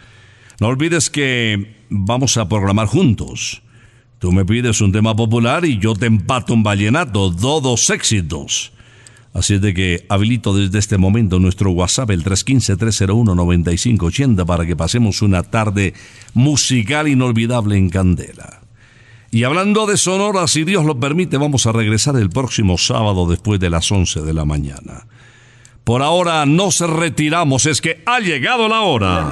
No 0.60 0.68
olvides 0.68 1.10
que 1.10 1.74
vamos 1.90 2.36
a 2.36 2.48
programar 2.48 2.86
juntos. 2.86 3.62
Tú 4.20 4.30
me 4.30 4.44
pides 4.44 4.80
un 4.80 4.92
tema 4.92 5.16
popular 5.16 5.64
y 5.64 5.80
yo 5.80 5.96
te 5.96 6.06
empato 6.06 6.54
un 6.54 6.62
vallenato, 6.62 7.34
todos 7.34 7.90
éxitos. 7.90 8.70
Así 9.34 9.54
es 9.54 9.60
de 9.60 9.74
que 9.74 10.06
habilito 10.08 10.56
desde 10.56 10.78
este 10.78 10.98
momento 10.98 11.40
nuestro 11.40 11.72
WhatsApp, 11.72 12.10
el 12.10 12.22
315-301-9580, 12.22 14.46
para 14.46 14.66
que 14.66 14.76
pasemos 14.76 15.20
una 15.20 15.42
tarde 15.42 15.94
musical 16.32 17.08
inolvidable 17.08 17.76
en 17.76 17.90
Candela. 17.90 18.65
Y 19.30 19.44
hablando 19.44 19.86
de 19.86 19.96
Sonora, 19.96 20.46
si 20.46 20.64
Dios 20.64 20.84
lo 20.84 20.98
permite, 20.98 21.36
vamos 21.36 21.66
a 21.66 21.72
regresar 21.72 22.16
el 22.16 22.30
próximo 22.30 22.78
sábado 22.78 23.26
después 23.26 23.60
de 23.60 23.70
las 23.70 23.90
11 23.90 24.22
de 24.22 24.32
la 24.32 24.44
mañana. 24.44 25.06
Por 25.84 26.02
ahora 26.02 26.46
nos 26.46 26.80
retiramos, 26.80 27.66
es 27.66 27.80
que 27.80 28.02
ha 28.06 28.18
llegado 28.18 28.68
la 28.68 28.80
hora. 28.80 29.30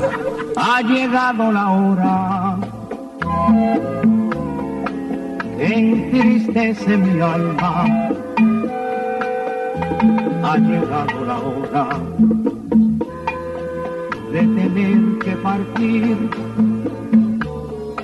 Ha 0.57 0.83
llegado 0.83 1.51
la 1.51 1.71
hora. 1.71 2.59
Entristece 5.59 6.97
mi 6.97 7.21
alma. 7.21 7.85
Ha 10.45 10.59
llegado 10.59 11.25
la 11.25 11.39
hora 11.39 11.89
de 14.31 14.41
tener 14.41 15.19
que 15.25 15.33
partir. 15.43 16.74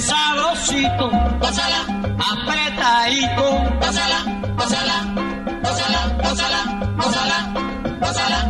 sabrosito, 0.00 1.10
pásala, 1.40 1.80
apretadito, 2.18 3.46
pásala, 3.80 4.20
pásala, 4.56 4.96
pásala, 5.62 6.00
pásala, 6.22 6.60
pásala, 6.96 7.38
pásala. 8.00 8.49